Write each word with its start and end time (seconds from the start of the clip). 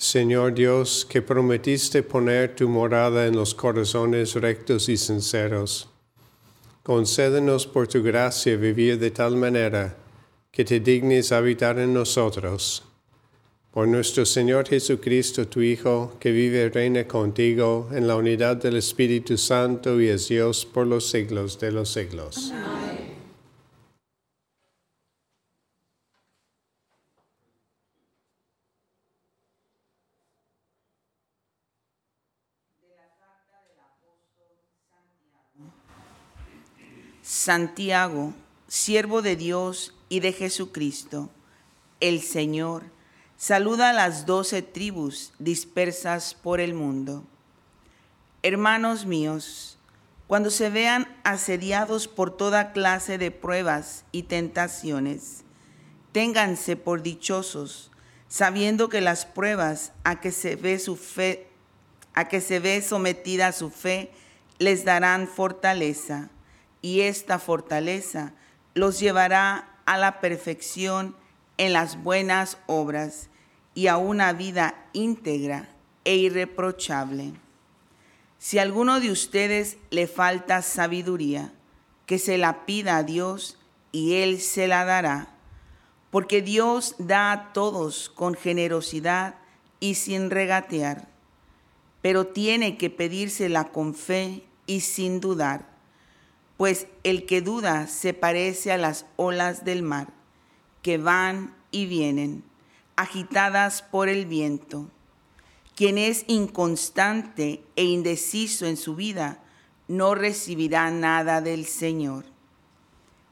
Señor 0.00 0.54
Dios, 0.54 1.04
que 1.04 1.20
prometiste 1.20 2.02
poner 2.02 2.56
tu 2.56 2.68
morada 2.70 3.26
en 3.26 3.36
los 3.36 3.54
corazones 3.54 4.34
rectos 4.34 4.88
y 4.88 4.96
sinceros, 4.96 5.90
concédenos 6.82 7.66
por 7.66 7.86
tu 7.86 8.02
gracia 8.02 8.56
vivir 8.56 8.98
de 8.98 9.10
tal 9.10 9.36
manera 9.36 9.98
que 10.50 10.64
te 10.64 10.80
dignes 10.80 11.32
habitar 11.32 11.78
en 11.78 11.92
nosotros. 11.92 12.82
Por 13.72 13.88
nuestro 13.88 14.24
Señor 14.24 14.66
Jesucristo, 14.66 15.46
tu 15.46 15.60
Hijo, 15.60 16.16
que 16.18 16.32
vive 16.32 16.64
y 16.64 16.68
reina 16.70 17.06
contigo 17.06 17.90
en 17.92 18.08
la 18.08 18.16
unidad 18.16 18.56
del 18.56 18.76
Espíritu 18.76 19.36
Santo 19.36 20.00
y 20.00 20.08
es 20.08 20.28
Dios 20.28 20.64
por 20.64 20.86
los 20.86 21.10
siglos 21.10 21.60
de 21.60 21.72
los 21.72 21.92
siglos. 21.92 22.50
Amén. 22.52 23.09
Santiago, 37.32 38.34
siervo 38.66 39.22
de 39.22 39.36
Dios 39.36 39.94
y 40.08 40.18
de 40.18 40.32
Jesucristo, 40.32 41.30
el 42.00 42.22
Señor, 42.22 42.82
saluda 43.36 43.90
a 43.90 43.92
las 43.92 44.26
doce 44.26 44.62
tribus 44.62 45.32
dispersas 45.38 46.34
por 46.34 46.58
el 46.58 46.74
mundo. 46.74 47.22
Hermanos 48.42 49.06
míos, 49.06 49.78
cuando 50.26 50.50
se 50.50 50.70
vean 50.70 51.06
asediados 51.22 52.08
por 52.08 52.36
toda 52.36 52.72
clase 52.72 53.16
de 53.16 53.30
pruebas 53.30 54.02
y 54.10 54.24
tentaciones, 54.24 55.44
ténganse 56.10 56.74
por 56.74 57.00
dichosos, 57.00 57.92
sabiendo 58.26 58.88
que 58.88 59.00
las 59.00 59.24
pruebas 59.24 59.92
a 60.02 60.18
que 60.18 60.32
se 60.32 60.56
ve 60.56 60.80
su 60.80 60.96
fe, 60.96 61.46
a 62.12 62.26
que 62.26 62.40
se 62.40 62.58
ve 62.58 62.82
sometida 62.82 63.52
su 63.52 63.70
fe, 63.70 64.10
les 64.58 64.84
darán 64.84 65.28
fortaleza 65.28 66.28
y 66.82 67.00
esta 67.02 67.38
fortaleza 67.38 68.32
los 68.74 69.00
llevará 69.00 69.68
a 69.84 69.98
la 69.98 70.20
perfección 70.20 71.16
en 71.58 71.72
las 71.72 72.02
buenas 72.02 72.58
obras 72.66 73.28
y 73.74 73.86
a 73.86 73.96
una 73.96 74.32
vida 74.32 74.74
íntegra 74.92 75.68
e 76.04 76.16
irreprochable. 76.16 77.32
Si 78.38 78.58
a 78.58 78.62
alguno 78.62 79.00
de 79.00 79.10
ustedes 79.10 79.76
le 79.90 80.06
falta 80.06 80.62
sabiduría, 80.62 81.52
que 82.06 82.18
se 82.18 82.38
la 82.38 82.64
pida 82.64 82.96
a 82.96 83.02
Dios 83.02 83.58
y 83.92 84.14
Él 84.14 84.40
se 84.40 84.66
la 84.66 84.84
dará, 84.84 85.28
porque 86.10 86.42
Dios 86.42 86.96
da 86.98 87.30
a 87.32 87.52
todos 87.52 88.08
con 88.08 88.34
generosidad 88.34 89.36
y 89.78 89.94
sin 89.94 90.30
regatear 90.30 91.10
pero 92.02 92.26
tiene 92.26 92.76
que 92.78 92.90
pedírsela 92.90 93.70
con 93.72 93.94
fe 93.94 94.44
y 94.66 94.80
sin 94.80 95.20
dudar, 95.20 95.69
pues 96.60 96.88
el 97.04 97.24
que 97.24 97.40
duda 97.40 97.86
se 97.86 98.12
parece 98.12 98.70
a 98.70 98.76
las 98.76 99.06
olas 99.16 99.64
del 99.64 99.82
mar, 99.82 100.12
que 100.82 100.98
van 100.98 101.56
y 101.70 101.86
vienen, 101.86 102.44
agitadas 102.96 103.80
por 103.80 104.10
el 104.10 104.26
viento. 104.26 104.90
Quien 105.74 105.96
es 105.96 106.24
inconstante 106.26 107.64
e 107.76 107.84
indeciso 107.84 108.66
en 108.66 108.76
su 108.76 108.94
vida, 108.94 109.42
no 109.88 110.14
recibirá 110.14 110.90
nada 110.90 111.40
del 111.40 111.64
Señor. 111.64 112.26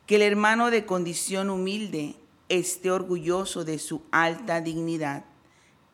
Que 0.06 0.16
el 0.16 0.22
hermano 0.22 0.70
de 0.70 0.86
condición 0.86 1.50
humilde 1.50 2.16
esté 2.48 2.90
orgulloso 2.90 3.62
de 3.62 3.78
su 3.78 4.00
alta 4.10 4.62
dignidad 4.62 5.26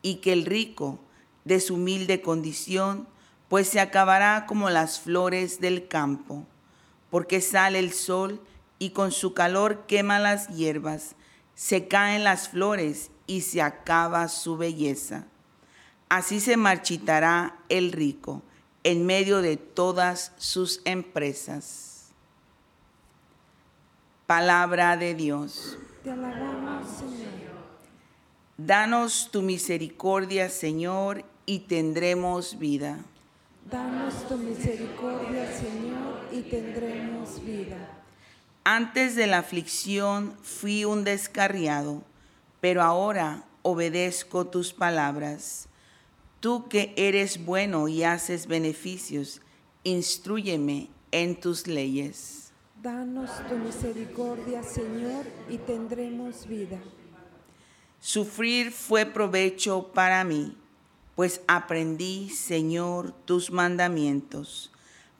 y 0.01 0.21
que 0.21 0.31
el 0.31 0.45
rico 0.45 0.99
de 1.43 1.59
su 1.59 1.73
humilde 1.75 2.21
condición, 2.21 3.09
pues 3.49 3.67
se 3.67 3.81
acabará 3.81 4.45
como 4.45 4.69
las 4.69 5.01
flores 5.01 5.59
del 5.59 5.89
campo, 5.89 6.47
porque 7.15 7.39
sale 7.39 7.79
el 7.79 7.93
sol 7.93 8.41
y 8.77 8.89
con 8.89 9.13
su 9.13 9.33
calor 9.33 9.85
quema 9.87 10.19
las 10.19 10.49
hierbas, 10.49 11.15
se 11.53 11.87
caen 11.87 12.25
las 12.25 12.49
flores 12.49 13.09
y 13.25 13.39
se 13.39 13.61
acaba 13.61 14.27
su 14.27 14.57
belleza. 14.57 15.25
Así 16.09 16.41
se 16.41 16.57
marchitará 16.57 17.57
el 17.69 17.93
rico 17.93 18.41
en 18.83 19.05
medio 19.05 19.41
de 19.41 19.55
todas 19.55 20.33
sus 20.35 20.81
empresas. 20.83 22.07
Palabra 24.27 24.97
de 24.97 25.15
Dios. 25.15 25.77
Te 26.03 26.11
alabamos, 26.11 26.85
Señor. 26.97 27.53
Danos 28.57 29.29
tu 29.31 29.41
misericordia, 29.41 30.49
Señor, 30.49 31.23
y 31.45 31.59
tendremos 31.59 32.59
vida. 32.59 33.05
Danos 33.69 34.27
tu 34.27 34.37
misericordia, 34.37 35.51
Señor, 35.51 36.29
y 36.31 36.41
tendremos 36.41 37.43
vida. 37.43 37.77
Antes 38.63 39.15
de 39.15 39.25
la 39.25 39.39
aflicción 39.39 40.35
fui 40.43 40.85
un 40.85 41.03
descarriado, 41.03 42.03
pero 42.61 42.83
ahora 42.83 43.43
obedezco 43.63 44.45
tus 44.45 44.71
palabras. 44.71 45.67
Tú 46.41 46.67
que 46.69 46.93
eres 46.95 47.43
bueno 47.43 47.87
y 47.87 48.03
haces 48.03 48.45
beneficios, 48.45 49.41
instruyeme 49.83 50.89
en 51.11 51.39
tus 51.39 51.65
leyes. 51.65 52.51
Danos 52.83 53.31
tu 53.49 53.55
misericordia, 53.57 54.61
Señor, 54.61 55.25
y 55.49 55.57
tendremos 55.57 56.45
vida. 56.45 56.77
Sufrir 57.99 58.71
fue 58.71 59.07
provecho 59.07 59.91
para 59.91 60.23
mí, 60.23 60.55
pues 61.15 61.41
aprendí, 61.47 62.29
Señor, 62.29 63.13
tus 63.25 63.51
mandamientos. 63.51 64.71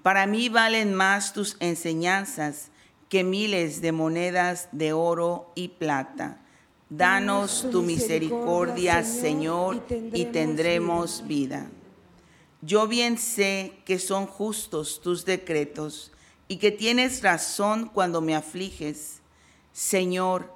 Para 0.04 0.28
mí 0.28 0.50
valen 0.50 0.94
más 0.94 1.34
tus 1.34 1.56
enseñanzas 1.60 2.70
que 3.10 3.24
miles 3.24 3.82
de 3.82 3.92
monedas 3.92 4.68
de 4.72 4.94
oro 4.94 5.52
y 5.56 5.70
plata. 5.70 6.42
Danos 6.90 7.68
tu 7.72 7.82
misericordia, 7.82 9.04
Señor, 9.04 9.84
y 10.14 10.26
tendremos 10.26 11.26
vida. 11.26 11.70
Yo 12.62 12.88
bien 12.88 13.18
sé 13.18 13.74
que 13.86 14.00
son 14.00 14.28
justos 14.28 15.02
tus 15.02 15.26
decretos 15.26 16.12
y 16.48 16.58
que 16.58 16.72
tienes 16.72 17.24
razón 17.24 17.90
cuando 17.92 18.22
me 18.22 18.36
afliges. 18.36 19.22
Señor, 19.72 20.54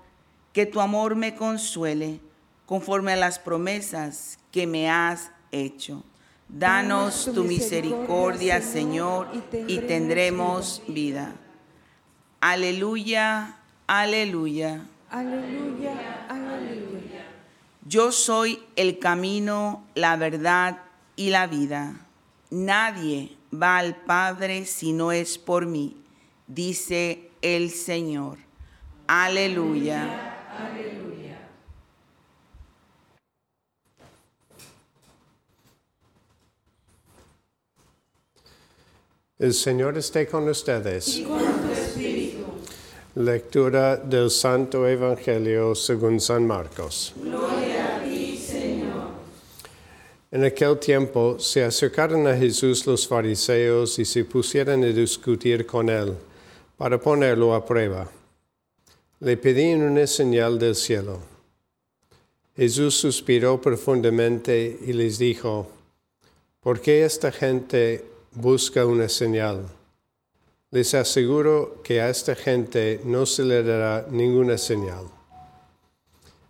que 0.53 0.65
tu 0.65 0.81
amor 0.81 1.15
me 1.15 1.35
consuele 1.35 2.19
conforme 2.65 3.13
a 3.13 3.17
las 3.17 3.39
promesas 3.39 4.38
que 4.51 4.67
me 4.67 4.89
has 4.89 5.31
hecho. 5.51 6.03
Danos 6.47 7.29
tu 7.33 7.43
misericordia, 7.43 8.61
Señor, 8.61 9.27
y 9.67 9.77
tendremos 9.79 10.81
vida. 10.87 11.35
Aleluya, 12.41 13.57
aleluya. 13.85 14.87
Aleluya, 15.11 16.25
aleluya. 16.27 17.25
Yo 17.85 18.11
soy 18.11 18.59
el 18.75 18.97
camino, 18.99 19.83
la 19.93 20.15
verdad 20.15 20.79
y 21.15 21.29
la 21.29 21.47
vida. 21.47 21.99
Nadie 22.49 23.35
va 23.53 23.77
al 23.77 23.95
Padre 23.95 24.65
si 24.65 24.91
no 24.91 25.11
es 25.11 25.37
por 25.37 25.65
mí, 25.65 25.97
dice 26.47 27.29
el 27.41 27.69
Señor. 27.69 28.37
Aleluya. 29.07 30.35
El 39.39 39.53
Señor 39.53 39.97
esté 39.97 40.27
con 40.27 40.49
ustedes. 40.49 41.23
Lectura 43.15 43.95
del 43.95 44.29
Santo 44.29 44.85
Evangelio 44.85 45.73
según 45.75 46.19
San 46.19 46.45
Marcos. 46.45 47.13
En 50.29 50.43
aquel 50.43 50.77
tiempo 50.77 51.39
se 51.39 51.63
acercaron 51.63 52.27
a 52.27 52.35
Jesús 52.35 52.85
los 52.85 53.07
fariseos 53.07 53.97
y 53.97 54.03
se 54.03 54.25
pusieron 54.25 54.83
a 54.83 54.87
discutir 54.87 55.65
con 55.65 55.87
él 55.89 56.15
para 56.75 56.99
ponerlo 56.99 57.55
a 57.55 57.65
prueba. 57.65 58.11
Le 59.21 59.37
pedían 59.37 59.83
una 59.83 60.05
señal 60.05 60.59
del 60.59 60.75
cielo. 60.75 61.17
Jesús 62.57 62.95
suspiró 62.95 63.61
profundamente 63.61 64.79
y 64.85 64.91
les 64.91 65.17
dijo, 65.17 65.69
¿por 66.59 66.81
qué 66.81 67.05
esta 67.05 67.31
gente 67.31 68.18
busca 68.33 68.85
una 68.85 69.09
señal? 69.09 69.67
Les 70.71 70.93
aseguro 70.93 71.81
que 71.83 72.01
a 72.01 72.09
esta 72.09 72.35
gente 72.35 73.01
no 73.03 73.25
se 73.25 73.43
le 73.43 73.63
dará 73.63 74.05
ninguna 74.09 74.57
señal. 74.57 75.05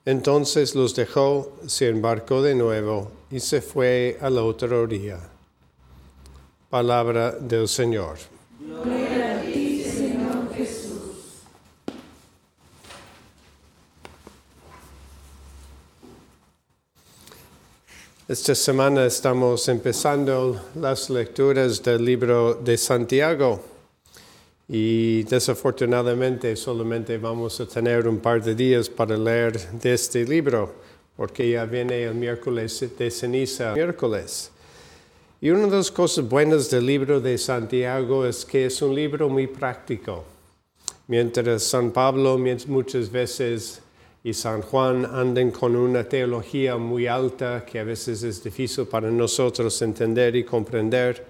Entonces 0.06 0.76
los 0.76 0.96
dejó, 0.96 1.54
se 1.68 1.88
embarcó 1.90 2.42
de 2.42 2.56
nuevo 2.56 3.12
y 3.30 3.40
se 3.40 3.62
fue 3.62 4.18
a 4.22 4.30
la 4.30 4.44
otra 4.44 4.78
orilla. 4.78 5.20
Palabra 6.70 7.32
del 7.32 7.68
Señor. 7.68 8.18
Gloria 8.60 9.40
a 9.40 9.42
ti, 9.42 9.84
Señor 9.84 10.54
Jesús. 10.56 11.44
Esta 18.30 18.54
semana 18.54 19.08
estamos 19.08 19.68
empezando 19.70 20.62
las 20.76 21.10
lecturas 21.10 21.82
del 21.82 22.06
libro 22.06 22.54
de 22.54 22.78
Santiago 22.78 23.60
y 24.68 25.24
desafortunadamente 25.24 26.56
solamente 26.56 27.18
vamos 27.18 27.60
a 27.60 27.66
tener 27.66 28.08
un 28.08 28.20
par 28.20 28.44
de 28.44 28.54
días 28.54 28.88
para 28.88 29.18
leer 29.18 29.60
de 29.72 29.96
este 29.96 30.26
libro 30.26 30.76
porque 31.18 31.50
ya 31.50 31.66
viene 31.66 32.04
el 32.04 32.14
miércoles 32.14 32.86
de 32.96 33.10
ceniza 33.10 33.74
miércoles. 33.74 34.52
Y 35.42 35.50
una 35.50 35.66
de 35.66 35.78
las 35.78 35.90
cosas 35.90 36.30
buenas 36.30 36.70
del 36.70 36.86
libro 36.86 37.20
de 37.20 37.36
Santiago 37.36 38.28
es 38.28 38.46
que 38.46 38.68
es 38.68 38.80
un 38.84 38.94
libro 38.94 39.28
muy 39.28 39.48
práctico. 39.48 40.24
Mientras 41.08 41.64
San 41.64 41.90
Pablo 41.90 42.38
muchas 42.68 43.12
veces 43.12 43.82
y 44.24 44.34
San 44.34 44.62
Juan 44.62 45.06
andan 45.06 45.52
con 45.52 45.76
una 45.76 46.04
teología 46.04 46.78
muy 46.78 47.08
alta 47.08 47.66
que 47.66 47.80
a 47.80 47.84
veces 47.84 48.24
es 48.24 48.44
difícil 48.44 48.86
para 48.86 49.10
nosotros 49.10 49.82
entender 49.82 50.36
y 50.36 50.44
comprender, 50.44 51.26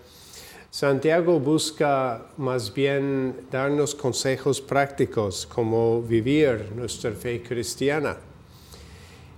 Santiago 0.71 1.39
busca 1.39 2.27
más 2.37 2.73
bien 2.73 3.47
darnos 3.51 3.95
consejos 3.95 4.61
prácticos 4.61 5.45
como 5.47 6.01
vivir 6.01 6.71
nuestra 6.75 7.11
fe 7.11 7.41
cristiana. 7.41 8.17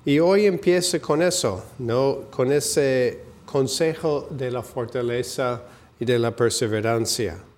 Y 0.04 0.20
hoy 0.20 0.46
empieza 0.46 1.00
con 1.00 1.22
eso, 1.22 1.64
¿no? 1.80 2.24
con 2.30 2.52
ese 2.52 3.20
consejo 3.46 4.28
de 4.30 4.52
la 4.52 4.62
fortaleza 4.62 5.64
y 6.00 6.06
de 6.06 6.20
la 6.20 6.36
perseverancia. 6.36 7.51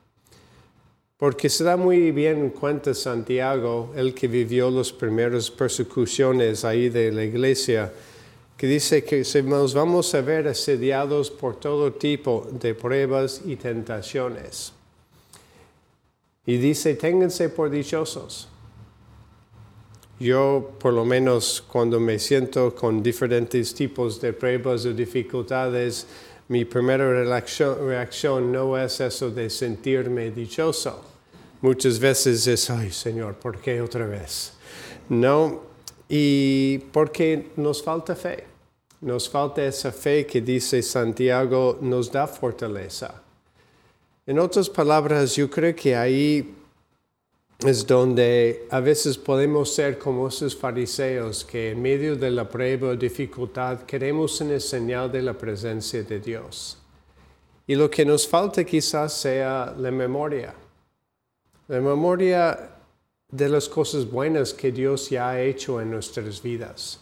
Porque 1.17 1.49
se 1.49 1.63
da 1.63 1.77
muy 1.77 2.11
bien 2.11 2.49
cuenta 2.49 2.93
Santiago, 2.93 3.93
el 3.95 4.13
que 4.13 4.27
vivió 4.27 4.69
las 4.69 4.91
primeras 4.91 5.49
persecuciones 5.49 6.65
ahí 6.65 6.89
de 6.89 7.11
la 7.11 7.23
iglesia, 7.23 7.93
que 8.57 8.67
dice 8.67 9.03
que 9.03 9.23
nos 9.43 9.73
vamos 9.73 10.13
a 10.15 10.21
ver 10.21 10.47
asediados 10.47 11.31
por 11.31 11.59
todo 11.59 11.93
tipo 11.93 12.47
de 12.51 12.75
pruebas 12.75 13.41
y 13.45 13.55
tentaciones. 13.55 14.73
Y 16.45 16.57
dice, 16.57 16.95
ténganse 16.95 17.49
por 17.49 17.69
dichosos. 17.69 18.49
Yo, 20.19 20.71
por 20.79 20.93
lo 20.93 21.05
menos, 21.05 21.63
cuando 21.67 21.99
me 21.99 22.19
siento 22.19 22.75
con 22.75 23.01
diferentes 23.01 23.73
tipos 23.73 24.21
de 24.21 24.33
pruebas 24.33 24.85
o 24.85 24.93
dificultades, 24.93 26.05
mi 26.53 26.65
primera 26.65 27.23
reacción, 27.23 28.51
no 28.51 28.77
es 28.77 28.99
eso 28.99 29.31
de 29.31 29.49
sentirme 29.49 30.29
dichoso. 30.29 31.03
Muchas 31.61 31.97
veces 31.97 32.45
es, 32.45 32.69
ay 32.69 32.91
Señor, 32.91 33.33
¿por 33.37 33.59
qué 33.59 33.81
otra 33.81 34.05
vez? 34.05 34.53
No, 35.09 35.63
y 36.07 36.77
porque 36.91 37.49
nos 37.55 37.81
falta 37.81 38.15
fe. 38.15 38.43
Nos 39.01 39.27
falta 39.27 39.65
esa 39.65 39.91
fe 39.91 40.27
que 40.27 40.41
dice 40.41 40.83
Santiago 40.83 41.79
nos 41.81 42.11
da 42.11 42.27
fortaleza. 42.27 43.23
En 44.27 44.37
otras 44.37 44.69
palabras, 44.69 45.35
yo 45.35 45.49
creo 45.49 45.75
que 45.75 45.95
ahí 45.95 46.53
es 47.59 47.87
donde 47.87 48.67
a 48.69 48.79
veces 48.79 49.17
podemos 49.17 49.73
ser 49.73 49.97
como 49.97 50.27
esos 50.27 50.55
fariseos 50.55 51.45
que 51.45 51.71
en 51.71 51.81
medio 51.81 52.15
de 52.15 52.29
la 52.29 52.47
prueba 52.47 52.89
o 52.89 52.95
dificultad 52.95 53.83
queremos 53.83 54.39
una 54.41 54.59
señal 54.59 55.11
de 55.11 55.21
la 55.21 55.33
presencia 55.33 56.03
de 56.03 56.19
Dios. 56.19 56.77
Y 57.65 57.75
lo 57.75 57.89
que 57.89 58.05
nos 58.05 58.27
falta 58.27 58.63
quizás 58.65 59.13
sea 59.13 59.73
la 59.77 59.91
memoria. 59.91 60.53
La 61.69 61.79
memoria 61.79 62.77
de 63.29 63.49
las 63.49 63.69
cosas 63.69 64.09
buenas 64.09 64.53
que 64.53 64.71
Dios 64.71 65.09
ya 65.09 65.29
ha 65.29 65.41
hecho 65.41 65.79
en 65.79 65.89
nuestras 65.89 66.43
vidas. 66.43 66.99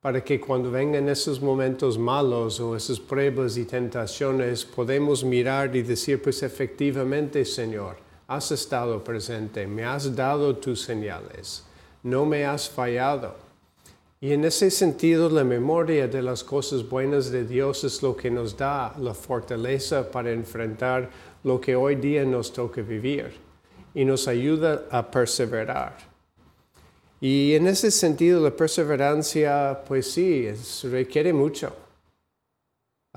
Para 0.00 0.22
que 0.22 0.38
cuando 0.40 0.70
vengan 0.70 1.08
esos 1.08 1.40
momentos 1.40 1.98
malos 1.98 2.60
o 2.60 2.76
esas 2.76 3.00
pruebas 3.00 3.56
y 3.56 3.64
tentaciones, 3.64 4.64
podemos 4.64 5.24
mirar 5.24 5.74
y 5.74 5.82
decir, 5.82 6.22
pues 6.22 6.44
efectivamente, 6.44 7.44
Señor, 7.44 8.07
has 8.28 8.52
estado 8.52 9.02
presente, 9.02 9.66
me 9.66 9.84
has 9.84 10.14
dado 10.14 10.54
tus 10.54 10.82
señales, 10.82 11.64
no 12.02 12.26
me 12.26 12.44
has 12.44 12.68
fallado. 12.68 13.34
Y 14.20 14.32
en 14.32 14.44
ese 14.44 14.70
sentido, 14.70 15.30
la 15.30 15.44
memoria 15.44 16.06
de 16.08 16.20
las 16.20 16.44
cosas 16.44 16.86
buenas 16.86 17.30
de 17.30 17.44
Dios 17.44 17.84
es 17.84 18.02
lo 18.02 18.14
que 18.14 18.30
nos 18.30 18.54
da 18.54 18.94
la 18.98 19.14
fortaleza 19.14 20.10
para 20.10 20.30
enfrentar 20.30 21.08
lo 21.42 21.58
que 21.58 21.74
hoy 21.74 21.96
día 21.96 22.24
nos 22.24 22.52
toca 22.52 22.82
vivir 22.82 23.32
y 23.94 24.04
nos 24.04 24.28
ayuda 24.28 24.84
a 24.90 25.10
perseverar. 25.10 25.96
Y 27.22 27.54
en 27.54 27.66
ese 27.66 27.90
sentido, 27.90 28.42
la 28.42 28.50
perseverancia, 28.50 29.80
pues 29.88 30.10
sí, 30.12 30.48
requiere 30.84 31.32
mucho. 31.32 31.87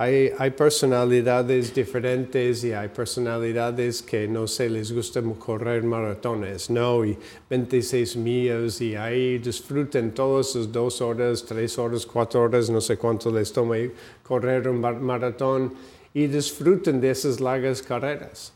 Hay, 0.04 0.50
personalidades 0.58 1.76
diferentes 1.76 2.64
y 2.64 2.74
hay 2.74 2.88
personalidades 2.88 4.02
que 4.02 4.28
no 4.28 4.48
se 4.48 4.68
les 4.68 4.92
gusta 4.92 5.22
correr 5.38 5.84
maratones, 5.84 6.72
¿no? 6.72 7.06
Y 7.06 7.16
26 7.48 8.16
millas 8.16 8.82
y 8.82 8.96
ahí 8.96 9.38
disfruten 9.38 10.12
todas 10.12 10.56
esas 10.56 10.72
dos 10.72 11.02
horas, 11.02 11.46
tres 11.46 11.78
horas, 11.78 12.04
cuatro 12.08 12.42
horas, 12.42 12.68
no 12.72 12.82
sé 12.82 12.98
cuánto 12.98 13.30
les 13.30 13.54
toma 13.54 13.76
correr 14.24 14.68
un 14.70 14.82
maratón 14.82 15.72
y 16.16 16.26
disfruten 16.26 17.00
de 17.00 17.12
esas 17.12 17.40
largas 17.40 17.84
carreras. 17.84 18.54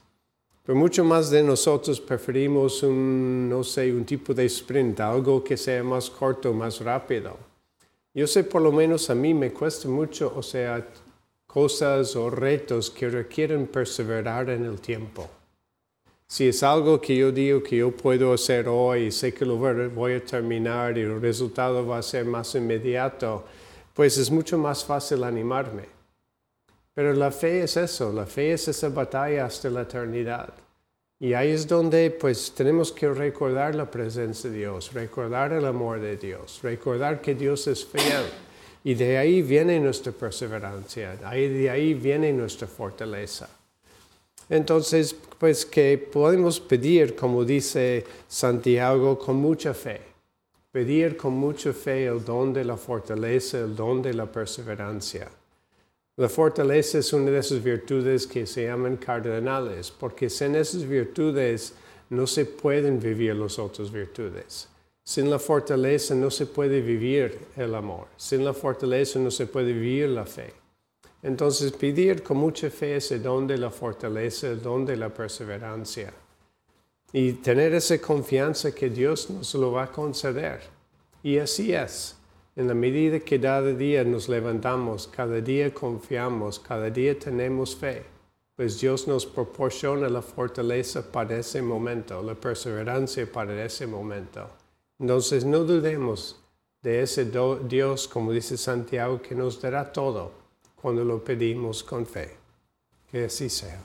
Pero 0.66 0.76
mucho 0.76 1.04
más 1.04 1.30
de 1.30 1.44
nosotros 1.44 2.02
preferimos 2.02 2.82
un, 2.82 3.48
no 3.48 3.64
sé, 3.64 3.94
un 3.94 4.04
tipo 4.04 4.34
de 4.34 4.46
sprint, 4.46 5.00
algo 5.00 5.44
que 5.44 5.58
sea 5.58 5.84
más 5.84 6.10
corto, 6.10 6.52
más 6.54 6.82
rápido. 6.82 7.38
Yo 8.16 8.26
sé, 8.26 8.44
por 8.46 8.64
lo 8.64 8.72
menos 8.72 9.12
a 9.12 9.14
mí 9.14 9.32
me 9.32 9.52
cuesta 9.52 9.88
mucho, 9.88 10.34
o 10.36 10.42
sea, 10.42 10.84
cosas 11.56 12.18
o 12.18 12.30
retos 12.30 12.92
que 12.92 13.08
requieren 13.08 13.68
perseverar 13.68 14.50
en 14.50 14.66
el 14.66 14.82
tiempo. 14.82 15.30
Si 16.28 16.50
es 16.50 16.62
algo 16.64 17.00
que 17.00 17.16
yo 17.16 17.32
digo 17.32 17.64
que 17.64 17.78
yo 17.78 17.92
puedo 17.92 18.34
hacer 18.34 18.68
hoy 18.68 19.04
y 19.04 19.12
sé 19.12 19.34
que 19.34 19.46
lo 19.46 19.56
voy 19.56 20.14
a 20.16 20.26
terminar 20.26 20.98
y 20.98 21.04
el 21.04 21.22
resultado 21.22 21.88
va 21.88 22.00
a 22.00 22.04
ser 22.04 22.26
más 22.26 22.56
inmediato, 22.56 23.46
pues 23.94 24.18
es 24.18 24.30
mucho 24.30 24.58
más 24.58 24.84
fácil 24.84 25.24
animarme. 25.24 25.86
Pero 26.94 27.14
la 27.14 27.32
fe 27.32 27.64
es 27.64 27.78
eso, 27.78 28.12
la 28.12 28.26
fe 28.26 28.52
es 28.52 28.68
esa 28.68 28.90
batalla 28.90 29.46
hasta 29.46 29.70
la 29.70 29.84
eternidad. 29.84 30.54
Y 31.22 31.36
ahí 31.36 31.52
es 31.52 31.66
donde 31.66 32.12
pues 32.12 32.52
tenemos 32.54 32.92
que 32.92 33.08
recordar 33.08 33.76
la 33.76 33.90
presencia 33.90 34.50
de 34.50 34.58
Dios, 34.58 34.92
recordar 34.92 35.54
el 35.54 35.64
amor 35.64 36.02
de 36.02 36.18
Dios, 36.18 36.60
recordar 36.62 37.22
que 37.22 37.34
Dios 37.34 37.66
es 37.68 37.86
fiel. 37.86 38.26
Y 38.86 38.94
de 38.94 39.18
ahí 39.18 39.42
viene 39.42 39.80
nuestra 39.80 40.12
perseverancia, 40.12 41.16
de 41.16 41.70
ahí 41.72 41.96
viene 41.96 42.32
nuestra 42.32 42.68
fortaleza. 42.68 43.50
Entonces, 44.48 45.16
pues 45.40 45.66
que 45.66 45.98
podemos 45.98 46.60
pedir, 46.60 47.16
como 47.16 47.44
dice 47.44 48.06
Santiago, 48.28 49.18
con 49.18 49.38
mucha 49.38 49.74
fe. 49.74 50.02
Pedir 50.72 51.18
con 51.18 51.34
mucha 51.34 51.74
fe 51.74 52.06
el 52.06 52.24
don 52.24 52.54
de 52.54 52.64
la 52.64 52.78
fortaleza, 52.78 53.58
el 53.58 53.76
don 53.76 54.04
de 54.04 54.14
la 54.14 54.32
perseverancia. 54.32 55.32
La 56.18 56.30
fortaleza 56.30 57.00
es 57.00 57.12
una 57.12 57.32
de 57.32 57.40
esas 57.40 57.64
virtudes 57.64 58.28
que 58.28 58.46
se 58.46 58.66
llaman 58.66 58.98
cardenales, 58.98 59.90
porque 59.90 60.30
sin 60.30 60.56
esas 60.56 60.88
virtudes 60.88 61.74
no 62.12 62.28
se 62.28 62.46
pueden 62.46 63.00
vivir 63.00 63.36
las 63.36 63.58
otras 63.58 63.92
virtudes. 63.92 64.68
Sin 65.08 65.30
la 65.30 65.38
fortaleza 65.38 66.16
no 66.16 66.32
se 66.32 66.48
puede 66.48 66.82
vivir 66.82 67.50
el 67.56 67.76
amor. 67.76 68.08
Sin 68.18 68.44
la 68.44 68.54
fortaleza 68.54 69.20
no 69.20 69.30
se 69.30 69.46
puede 69.46 69.72
vivir 69.72 70.10
la 70.10 70.26
fe. 70.26 70.52
Entonces 71.22 71.72
pedir 71.74 72.24
con 72.24 72.38
mucha 72.38 72.72
fe 72.72 72.96
ese 72.96 73.20
don 73.20 73.46
de 73.46 73.60
la 73.60 73.70
fortaleza, 73.70 74.48
el 74.48 74.64
don 74.64 74.84
de 74.84 74.98
la 74.98 75.10
perseverancia. 75.10 76.12
Y 77.14 77.34
tener 77.34 77.76
esa 77.76 78.00
confianza 78.00 78.74
que 78.74 78.90
Dios 78.90 79.30
nos 79.30 79.54
lo 79.54 79.74
va 79.74 79.84
a 79.84 79.92
conceder. 79.92 80.62
Y 81.22 81.38
así 81.38 81.72
es. 81.72 82.16
En 82.56 82.68
la 82.68 82.74
medida 82.74 83.20
que 83.20 83.40
cada 83.40 83.74
día 83.74 84.04
nos 84.04 84.28
levantamos, 84.28 85.08
cada 85.08 85.40
día 85.40 85.72
confiamos, 85.72 86.58
cada 86.58 86.90
día 86.90 87.18
tenemos 87.20 87.76
fe, 87.76 88.04
pues 88.56 88.80
Dios 88.80 89.08
nos 89.08 89.24
proporciona 89.28 90.10
la 90.10 90.24
fortaleza 90.24 91.12
para 91.12 91.38
ese 91.38 91.62
momento, 91.62 92.24
la 92.24 92.34
perseverancia 92.34 93.32
para 93.32 93.64
ese 93.64 93.86
momento. 93.86 94.65
Entonces 95.00 95.44
no 95.44 95.60
dudemos 95.60 96.38
de 96.82 97.02
ese 97.02 97.26
Dios, 97.68 98.08
como 98.08 98.32
dice 98.32 98.58
Santiago, 98.58 99.22
que 99.22 99.36
nos 99.36 99.62
dará 99.62 99.92
todo 99.92 100.32
cuando 100.76 101.04
lo 101.04 101.24
pedimos 101.24 101.84
con 101.84 102.06
fe. 102.06 102.38
Que 103.12 103.26
así 103.26 103.50
sea. 103.50 103.82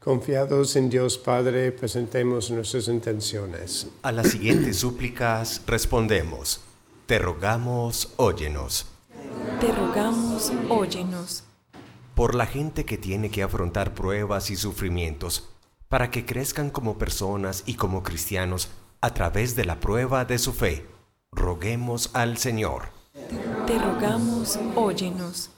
Confiados 0.00 0.74
en 0.74 0.90
Dios 0.90 1.16
Padre, 1.16 1.70
presentemos 1.70 2.50
nuestras 2.50 2.88
intenciones. 2.88 3.86
A 4.02 4.10
las 4.10 4.30
siguientes 4.30 4.78
súplicas 4.78 5.62
respondemos, 5.64 6.60
te 7.06 7.20
rogamos, 7.20 8.12
óyenos. 8.16 8.86
Te 9.60 9.70
rogamos, 9.70 10.50
óyenos 10.68 11.44
por 12.22 12.36
la 12.36 12.46
gente 12.46 12.84
que 12.84 12.98
tiene 12.98 13.32
que 13.32 13.42
afrontar 13.42 13.94
pruebas 13.94 14.52
y 14.52 14.54
sufrimientos, 14.54 15.48
para 15.88 16.12
que 16.12 16.24
crezcan 16.24 16.70
como 16.70 16.96
personas 16.96 17.64
y 17.66 17.74
como 17.74 18.04
cristianos 18.04 18.68
a 19.00 19.12
través 19.12 19.56
de 19.56 19.64
la 19.64 19.80
prueba 19.80 20.24
de 20.24 20.38
su 20.38 20.52
fe. 20.52 20.86
Roguemos 21.32 22.10
al 22.12 22.38
Señor. 22.38 22.90
Te 23.66 23.76
rogamos, 23.76 24.56
óyenos. 24.76 25.50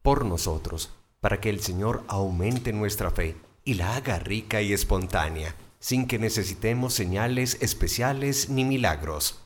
Por 0.00 0.24
nosotros, 0.24 0.92
para 1.18 1.40
que 1.40 1.50
el 1.50 1.60
Señor 1.60 2.04
aumente 2.06 2.72
nuestra 2.72 3.10
fe 3.10 3.34
y 3.64 3.74
la 3.74 3.96
haga 3.96 4.20
rica 4.20 4.62
y 4.62 4.72
espontánea, 4.72 5.56
sin 5.80 6.06
que 6.06 6.20
necesitemos 6.20 6.94
señales 6.94 7.58
especiales 7.62 8.48
ni 8.48 8.64
milagros. 8.64 9.40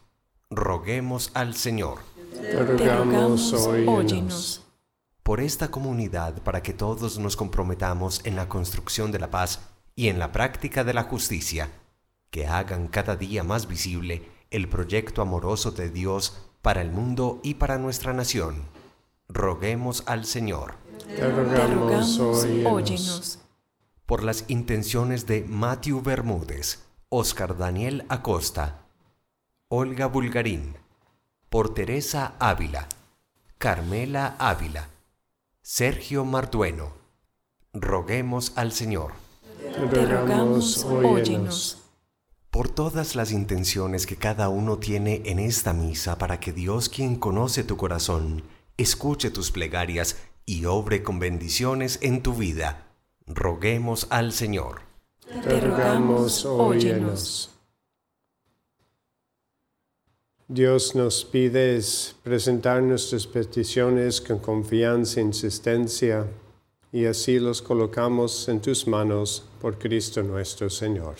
Roguemos 0.50 1.30
al 1.32 1.54
Señor. 1.54 2.00
Te 2.38 2.62
rogamos, 2.62 3.50
óyenos 3.54 4.59
por 5.30 5.40
esta 5.40 5.70
comunidad 5.70 6.42
para 6.42 6.60
que 6.60 6.72
todos 6.72 7.20
nos 7.20 7.36
comprometamos 7.36 8.20
en 8.24 8.34
la 8.34 8.48
construcción 8.48 9.12
de 9.12 9.20
la 9.20 9.30
paz 9.30 9.60
y 9.94 10.08
en 10.08 10.18
la 10.18 10.32
práctica 10.32 10.82
de 10.82 10.92
la 10.92 11.04
justicia, 11.04 11.70
que 12.30 12.48
hagan 12.48 12.88
cada 12.88 13.14
día 13.14 13.44
más 13.44 13.68
visible 13.68 14.28
el 14.50 14.68
proyecto 14.68 15.22
amoroso 15.22 15.70
de 15.70 15.88
Dios 15.88 16.50
para 16.62 16.82
el 16.82 16.90
mundo 16.90 17.38
y 17.44 17.54
para 17.54 17.78
nuestra 17.78 18.12
nación. 18.12 18.64
Roguemos 19.28 20.02
al 20.06 20.24
Señor. 20.24 20.74
Te 21.06 21.30
rogamos, 21.30 22.18
óyenos. 22.18 23.38
Por 24.06 24.24
las 24.24 24.46
intenciones 24.48 25.28
de 25.28 25.44
Matthew 25.48 26.02
Bermúdez, 26.02 26.80
Oscar 27.08 27.56
Daniel 27.56 28.04
Acosta, 28.08 28.80
Olga 29.68 30.06
Bulgarín, 30.06 30.74
por 31.48 31.72
Teresa 31.72 32.34
Ávila, 32.40 32.88
Carmela 33.58 34.34
Ávila, 34.36 34.88
Sergio 35.72 36.24
Martueno. 36.24 36.94
Roguemos 37.72 38.54
al 38.56 38.72
Señor. 38.72 39.12
Te 39.92 40.04
rogamos, 40.04 40.84
óyenos. 40.84 41.78
Por 42.50 42.68
todas 42.68 43.14
las 43.14 43.30
intenciones 43.30 44.04
que 44.04 44.16
cada 44.16 44.48
uno 44.48 44.78
tiene 44.78 45.22
en 45.26 45.38
esta 45.38 45.72
misa 45.72 46.18
para 46.18 46.40
que 46.40 46.52
Dios, 46.52 46.88
quien 46.88 47.14
conoce 47.14 47.62
tu 47.62 47.76
corazón, 47.76 48.42
escuche 48.78 49.30
tus 49.30 49.52
plegarias 49.52 50.16
y 50.44 50.64
obre 50.64 51.04
con 51.04 51.20
bendiciones 51.20 52.00
en 52.02 52.20
tu 52.20 52.34
vida. 52.34 52.88
Roguemos 53.28 54.08
al 54.10 54.32
Señor. 54.32 54.80
Te 55.44 55.60
rogamos, 55.60 56.44
óyenos. 56.46 57.49
Dios 60.52 60.96
nos 60.96 61.24
pide 61.24 61.80
presentar 62.24 62.82
nuestras 62.82 63.24
peticiones 63.24 64.20
con 64.20 64.40
confianza 64.40 65.20
e 65.20 65.22
insistencia 65.22 66.26
y 66.90 67.06
así 67.06 67.38
los 67.38 67.62
colocamos 67.62 68.48
en 68.48 68.60
tus 68.60 68.84
manos 68.88 69.44
por 69.60 69.78
Cristo 69.78 70.24
nuestro 70.24 70.68
Señor. 70.68 71.18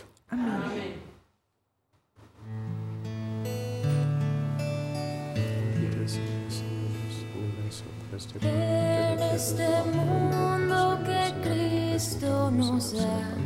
En 8.43 9.21
este 9.33 9.69
mundo 9.95 10.99
que 11.07 11.33
Cristo 11.49 12.51
nos 12.51 12.95
da, 12.95 13.39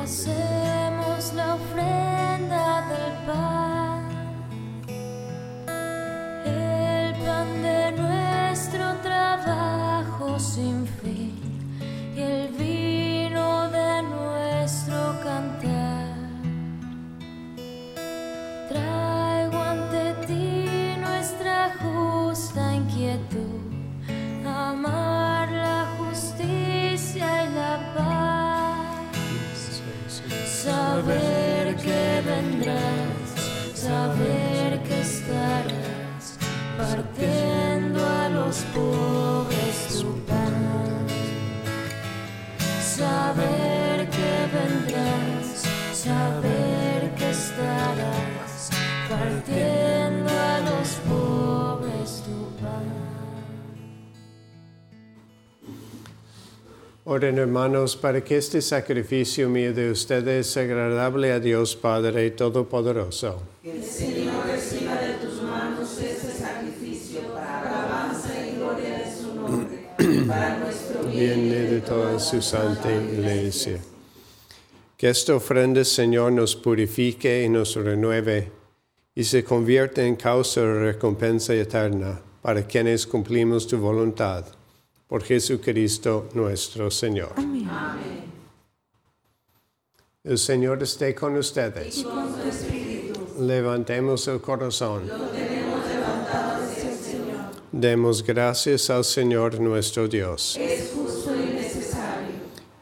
hacemos 0.00 1.32
la 1.34 1.56
ofrenda 1.56 2.86
del 2.88 3.26
pan, 3.26 3.71
sin 10.42 10.86
fin 11.00 11.32
y 12.16 12.20
el 12.20 12.48
vino 12.48 13.70
de 13.70 14.02
nuestro 14.02 15.16
cantar. 15.22 16.16
Traigo 18.68 19.58
ante 19.62 20.26
ti 20.26 20.96
nuestra 21.00 21.72
justa 21.80 22.74
inquietud, 22.74 23.62
amar 24.44 25.48
la 25.52 25.86
justicia 25.98 27.44
y 27.44 27.54
la 27.54 27.74
paz. 27.94 29.82
Saber 30.44 31.76
que 31.76 32.22
vendrás, 32.26 33.28
saber 33.74 34.41
Oren 57.04 57.36
hermanos 57.36 57.96
para 57.96 58.22
que 58.22 58.36
este 58.36 58.62
sacrificio 58.62 59.48
mío 59.48 59.74
de 59.74 59.90
ustedes 59.90 60.46
sea 60.46 60.62
agradable 60.62 61.32
a 61.32 61.40
Dios 61.40 61.74
Padre 61.74 62.30
Todopoderoso. 62.30 63.42
Viene 71.10 71.54
de 71.54 71.80
toda 71.80 72.20
su 72.20 72.40
santa 72.40 72.94
iglesia. 72.94 73.80
Que 74.96 75.08
esta 75.08 75.34
ofrenda, 75.34 75.84
Señor, 75.84 76.30
nos 76.30 76.54
purifique 76.54 77.42
y 77.42 77.48
nos 77.48 77.74
renueve 77.74 78.52
y 79.12 79.24
se 79.24 79.42
convierta 79.42 80.04
en 80.04 80.14
causa 80.14 80.60
de 80.60 80.92
recompensa 80.92 81.52
eterna 81.52 82.22
para 82.42 82.64
quienes 82.64 83.08
cumplimos 83.08 83.66
tu 83.66 83.78
voluntad. 83.78 84.61
Por 85.12 85.24
Jesucristo 85.24 86.30
nuestro 86.32 86.90
Señor. 86.90 87.34
El 90.24 90.38
Señor 90.38 90.82
esté 90.82 91.14
con 91.14 91.36
ustedes. 91.36 92.06
Levantemos 93.38 94.26
el 94.28 94.40
corazón. 94.40 95.10
Demos 97.72 98.22
gracias 98.22 98.88
al 98.88 99.04
Señor 99.04 99.60
nuestro 99.60 100.08
Dios. 100.08 100.58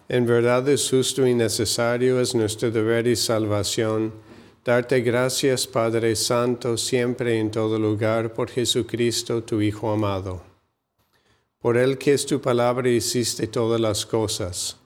En 0.08 0.24
verdad 0.24 0.68
es 0.68 0.88
justo 0.88 1.26
y 1.26 1.34
necesario, 1.34 2.20
es 2.20 2.36
nuestro 2.36 2.70
deber 2.70 3.08
y 3.08 3.16
salvación, 3.16 4.12
darte 4.64 5.00
gracias, 5.00 5.66
Padre 5.66 6.14
Santo, 6.14 6.76
siempre 6.76 7.34
y 7.34 7.40
en 7.40 7.50
todo 7.50 7.76
lugar, 7.76 8.32
por 8.32 8.48
Jesucristo, 8.50 9.42
tu 9.42 9.60
Hijo 9.60 9.90
amado. 9.90 10.49
Por 11.60 11.76
Él 11.76 11.98
que 11.98 12.14
es 12.14 12.24
tu 12.24 12.40
palabra 12.40 12.88
hiciste 12.88 13.46
todas 13.46 13.78
las 13.78 14.06
cosas. 14.06 14.78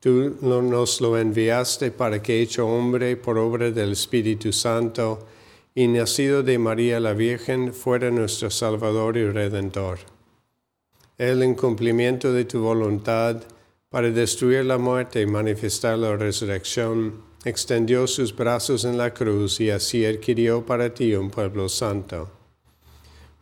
Tú 0.00 0.36
nos 0.42 1.00
lo 1.00 1.16
enviaste 1.16 1.90
para 1.90 2.20
que, 2.22 2.42
hecho 2.42 2.68
hombre 2.68 3.16
por 3.16 3.38
obra 3.38 3.70
del 3.70 3.92
Espíritu 3.92 4.52
Santo, 4.52 5.26
y 5.74 5.88
nacido 5.88 6.42
de 6.42 6.58
María 6.58 7.00
la 7.00 7.14
Virgen, 7.14 7.72
fuera 7.72 8.10
nuestro 8.10 8.50
Salvador 8.50 9.16
y 9.16 9.30
Redentor. 9.30 10.00
Él, 11.16 11.42
en 11.42 11.54
cumplimiento 11.54 12.34
de 12.34 12.44
tu 12.44 12.60
voluntad, 12.60 13.42
para 13.88 14.10
destruir 14.10 14.66
la 14.66 14.76
muerte 14.76 15.22
y 15.22 15.26
manifestar 15.26 15.96
la 15.96 16.16
resurrección, 16.16 17.22
extendió 17.46 18.06
sus 18.06 18.36
brazos 18.36 18.84
en 18.84 18.98
la 18.98 19.14
cruz 19.14 19.58
y 19.58 19.70
así 19.70 20.04
adquirió 20.04 20.66
para 20.66 20.92
ti 20.92 21.14
un 21.14 21.30
pueblo 21.30 21.68
santo. 21.70 22.43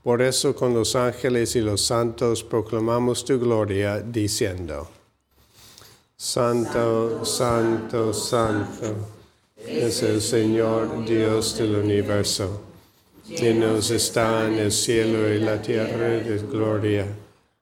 Por 0.02 0.20
eso 0.20 0.54
con 0.56 0.74
los 0.74 0.96
ángeles 0.96 1.54
y 1.54 1.60
los 1.60 1.80
santos 1.80 2.42
proclamamos 2.42 3.24
tu 3.24 3.38
gloria, 3.38 4.00
diciendo, 4.00 4.88
Santo, 6.16 7.24
Santo, 7.24 8.12
Santo, 8.12 8.96
es 9.56 10.02
el 10.02 10.20
Señor 10.20 11.04
Dios 11.04 11.56
del 11.56 11.76
universo. 11.76 12.62
Llenos 13.28 13.90
está 13.90 14.48
en 14.48 14.58
el 14.58 14.72
cielo 14.72 15.32
y 15.32 15.38
la 15.38 15.62
tierra 15.62 16.08
de 16.08 16.38
gloria. 16.50 17.06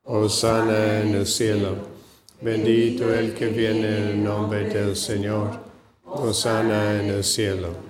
Hosanna 0.04 1.02
en 1.02 1.14
el 1.14 1.26
cielo. 1.26 1.76
Bendito 2.40 3.12
el 3.12 3.34
que 3.34 3.48
viene 3.48 3.98
en 3.98 4.08
el 4.08 4.24
nombre 4.24 4.64
del 4.64 4.96
Señor. 4.96 5.60
Hosanna 6.06 7.00
en 7.00 7.10
el 7.10 7.22
cielo. 7.22 7.89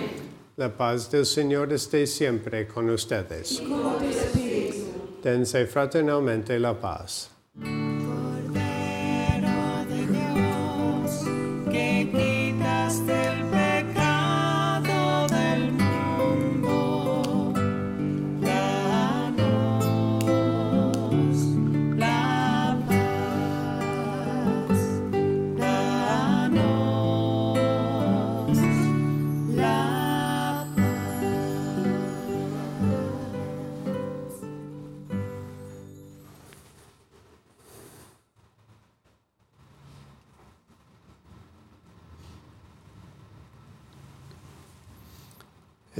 La 0.57 0.69
paz 0.69 1.09
del 1.09 1.25
Señor 1.25 1.71
esté 1.71 2.05
siempre 2.05 2.67
con 2.67 2.89
ustedes. 2.89 3.61
Dense 5.23 5.65
fraternalmente 5.65 6.59
la 6.59 6.73
paz. 6.73 7.29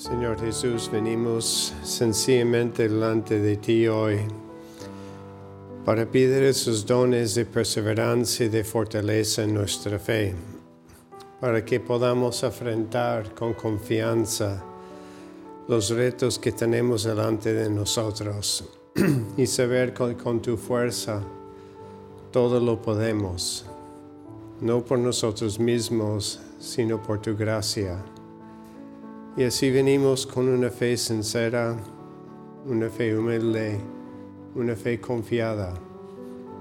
Señor 0.00 0.40
Jesús, 0.40 0.88
venimos 0.90 1.74
sencillamente 1.82 2.88
delante 2.88 3.38
de 3.38 3.58
ti 3.58 3.86
hoy 3.86 4.20
para 5.84 6.06
pedir 6.06 6.42
esos 6.42 6.86
dones 6.86 7.34
de 7.34 7.44
perseverancia 7.44 8.46
y 8.46 8.48
de 8.48 8.64
fortaleza 8.64 9.42
en 9.42 9.52
nuestra 9.52 9.98
fe, 9.98 10.34
para 11.38 11.62
que 11.66 11.80
podamos 11.80 12.42
afrontar 12.44 13.34
con 13.34 13.52
confianza 13.52 14.64
los 15.68 15.90
retos 15.90 16.38
que 16.38 16.52
tenemos 16.52 17.04
delante 17.04 17.52
de 17.52 17.68
nosotros 17.68 18.64
y 19.36 19.46
saber 19.46 19.92
que 19.92 20.16
con 20.16 20.40
tu 20.40 20.56
fuerza 20.56 21.22
todo 22.32 22.58
lo 22.58 22.80
podemos, 22.80 23.66
no 24.62 24.82
por 24.82 24.98
nosotros 24.98 25.60
mismos, 25.60 26.40
sino 26.58 27.02
por 27.02 27.20
tu 27.20 27.36
gracia. 27.36 28.02
Y 29.36 29.44
así 29.44 29.70
venimos 29.70 30.26
con 30.26 30.48
una 30.48 30.70
fe 30.70 30.96
sincera, 30.96 31.76
una 32.66 32.90
fe 32.90 33.16
humilde, 33.16 33.78
una 34.56 34.74
fe 34.74 35.00
confiada, 35.00 35.72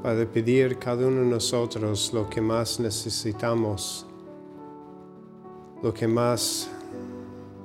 para 0.04 0.24
pedir 0.26 0.78
cada 0.78 1.08
uno 1.08 1.22
de 1.22 1.28
nosotros 1.28 2.12
lo 2.14 2.30
que 2.30 2.42
más 2.42 2.80
necesitamos, 2.80 4.06
lo 5.82 5.92
que 5.92 6.08
más 6.08 6.70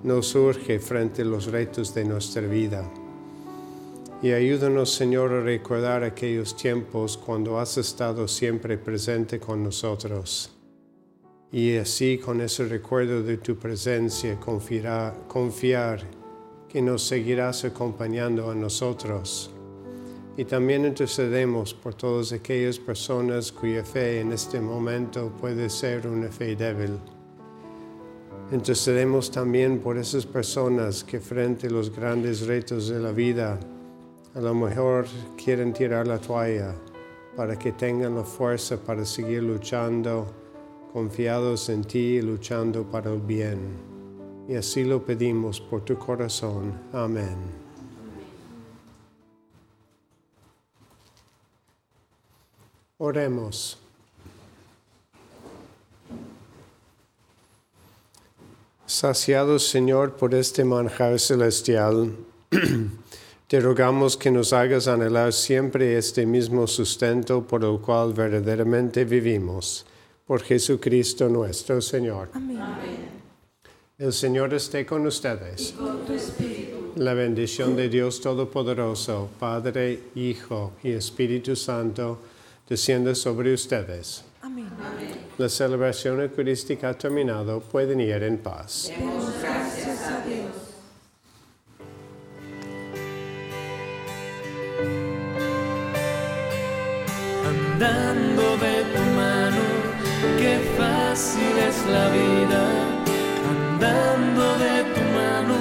nos 0.03 0.29
surge 0.29 0.79
frente 0.79 1.21
a 1.21 1.27
los 1.27 1.47
retos 1.47 1.95
de 1.95 2.05
nuestra 2.07 2.43
vida. 2.43 2.91
Y 4.23 4.33
ayúdanos, 4.33 4.91
Señor, 4.91 5.33
a 5.33 5.43
recordar 5.43 6.03
aquellos 6.03 6.57
tiempos 6.57 7.19
cuando 7.19 7.59
has 7.61 7.77
estado 7.77 8.27
siempre 8.27 8.79
presente 8.79 9.39
con 9.39 9.63
nosotros. 9.63 10.54
Y 11.55 11.77
así 11.77 12.19
con 12.19 12.41
ese 12.41 12.65
recuerdo 12.65 13.23
de 13.23 13.37
tu 13.37 13.55
presencia 13.55 14.37
confiar, 14.41 16.01
que 16.69 16.83
nos 16.83 17.03
seguirás 17.05 17.65
acompañando 17.65 18.51
a 18.51 18.57
nosotros. 18.57 19.53
Y 20.37 20.47
también 20.47 20.85
intercedemos 20.85 21.73
por 21.73 21.95
todas 21.95 22.33
aquellas 22.33 22.81
personas 22.81 23.53
cuya 23.53 23.85
fe 23.85 24.19
en 24.19 24.33
este 24.33 24.61
momento 24.61 25.31
puede 25.41 25.71
ser 25.71 26.09
una 26.09 26.27
fe 26.27 26.57
débil. 26.57 26.99
Intercedemos 28.51 29.31
también 29.31 29.79
por 29.79 29.97
esas 29.97 30.27
personas 30.27 31.05
que 31.05 31.21
frente 31.21 31.69
a 31.69 31.71
los 31.71 31.95
grandes 31.95 32.49
retos 32.49 32.89
de 32.89 32.99
la 32.99 33.13
vida 33.13 33.61
a 34.35 34.41
lo 34.41 34.57
mejor 34.57 35.07
quieren 35.37 35.73
tirar 35.73 36.09
la 36.09 36.19
toalla 36.19 36.75
para 37.37 37.57
que 37.57 37.71
tengan 37.71 38.17
la 38.17 38.25
fuerza 38.25 38.77
para 38.77 39.05
seguir 39.05 39.45
luchando 39.45 40.43
confiados 40.95 41.69
en 41.71 41.83
ti 41.83 42.23
luchando 42.23 42.85
para 42.85 43.13
el 43.13 43.21
bien. 43.21 43.59
Y 44.49 44.55
así 44.55 44.85
lo 44.85 45.05
pedimos 45.05 45.61
por 45.61 45.85
tu 45.85 45.99
corazón. 45.99 46.73
Amén. 46.93 47.37
Oremos. 52.99 53.77
Saciados, 58.87 59.67
Señor, 59.69 60.15
por 60.15 60.33
este 60.33 60.65
manjar 60.65 61.19
celestial, 61.19 62.15
Te 63.47 63.61
rogamos 63.61 64.17
que 64.17 64.31
nos 64.31 64.53
hagas 64.55 64.89
anhelar 64.89 65.33
siempre 65.33 65.99
este 65.99 66.25
mismo 66.25 66.67
sustento 66.67 67.47
por 67.47 67.63
el 67.63 67.79
cual 67.79 68.15
verdaderamente 68.15 69.05
vivimos. 69.05 69.85
Por 70.27 70.43
Jesucristo 70.43 71.29
nuestro 71.29 71.81
Señor. 71.81 72.31
Amén. 72.33 72.59
El 73.99 74.13
Señor 74.13 74.55
esté 74.55 74.85
con 74.85 75.07
ustedes. 75.07 75.75
La 76.97 77.15
bendición 77.15 77.77
de 77.77 77.89
Dios 77.89 78.21
Todopoderoso, 78.21 79.29
Padre, 79.39 80.01
Hijo 80.15 80.73
y 80.83 80.93
Espíritu 80.93 81.55
Santo, 81.55 82.19
descienda 82.69 83.15
sobre 83.15 83.53
ustedes. 83.53 84.25
Amén. 84.43 84.69
La 85.39 85.49
celebración 85.49 86.21
eucarística 86.21 86.91
ha 86.91 86.99
terminado. 86.99 87.61
Pueden 87.61 88.01
ir 88.01 88.23
en 88.23 88.39
paz. 88.39 88.91
Demos 88.97 89.33
gracias 89.41 90.03
a 90.03 90.25
Dios. 90.27 90.65
andando 97.75 98.57
de 98.59 98.85
tu 98.95 99.04
qué 100.45 100.59
fácil 100.77 101.55
es 101.69 101.79
la 101.95 102.07
vida, 102.21 102.63
andando 103.53 104.45
de 104.65 104.77
tu 104.95 105.03
mano, 105.21 105.59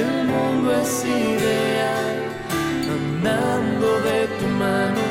el 0.00 0.10
mundo 0.32 0.68
es 0.82 0.92
ideal, 1.04 2.16
andando 2.96 3.88
de 4.08 4.20
tu 4.38 4.46
mano, 4.64 5.04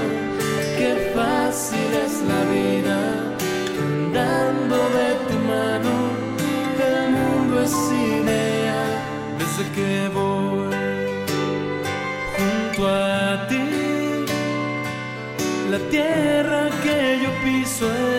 qué 0.80 0.92
fácil 1.14 1.90
es 2.06 2.14
la 2.32 2.42
vida, 2.56 2.98
andando 3.88 4.78
de 5.00 5.10
tu 5.28 5.38
mano, 5.54 5.94
el 6.90 7.04
mundo 7.18 7.54
es 7.68 7.76
ideal, 8.16 8.92
desde 9.40 9.64
que 9.76 9.92
voy 10.18 10.74
junto 12.36 12.80
a 12.88 13.46
ti. 13.50 13.66
La 15.70 15.80
tierra 15.96 16.62
que 16.84 17.20
yo 17.24 17.32
piso 17.44 17.86
es 17.92 18.19